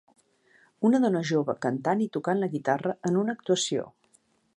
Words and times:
Una 0.87 1.01
dona 1.03 1.19
jove 1.31 1.55
cantant 1.65 2.01
i 2.05 2.07
tocant 2.17 2.41
la 2.45 2.49
guitarra 2.57 2.95
en 3.11 3.21
una 3.25 3.37
actuació. 3.37 3.85